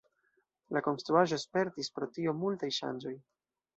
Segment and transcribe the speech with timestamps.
[0.77, 3.15] La konstruaĵo spertis pro tio multaj ŝanĝoj.